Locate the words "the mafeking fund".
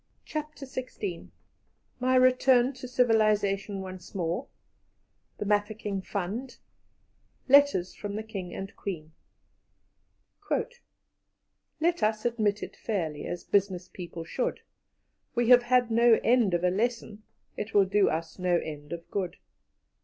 5.37-6.57